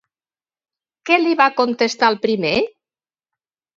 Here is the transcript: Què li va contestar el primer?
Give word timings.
Què 1.09 1.19
li 1.21 1.35
va 1.43 1.47
contestar 1.59 2.13
el 2.15 2.19
primer? 2.27 2.55